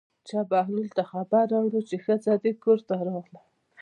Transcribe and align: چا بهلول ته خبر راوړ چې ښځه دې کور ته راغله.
چا 0.27 0.39
بهلول 0.51 0.87
ته 0.97 1.03
خبر 1.11 1.45
راوړ 1.53 1.73
چې 1.89 1.95
ښځه 2.05 2.31
دې 2.43 2.51
کور 2.63 2.79
ته 2.87 2.93
راغله. 3.07 3.41